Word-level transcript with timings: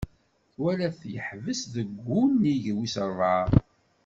Twala-t 0.53 1.01
yeḥbes 1.13 1.61
deg 1.75 1.89
wunnig 2.07 2.63
wisrebɛa. 2.77 3.39